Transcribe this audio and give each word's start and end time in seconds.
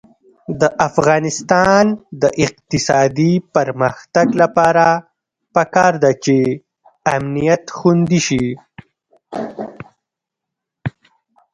د 0.61 0.63
افغانستان 0.87 1.85
د 2.21 2.23
اقتصادي 2.45 3.33
پرمختګ 3.55 4.27
لپاره 4.41 4.87
پکار 5.55 5.93
ده 6.03 6.11
چې 6.23 6.37
امنیت 7.15 7.63
خوندي 7.77 8.19
شي. 8.27 8.45